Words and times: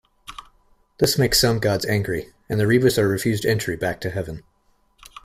This 0.97 1.19
makes 1.19 1.39
some 1.39 1.59
gods 1.59 1.85
angry, 1.85 2.33
and 2.49 2.59
the 2.59 2.63
Ribhus 2.65 2.97
are 2.97 3.07
refused 3.07 3.45
entry 3.45 3.75
back 3.75 4.01
to 4.01 4.09
heaven. 4.09 4.41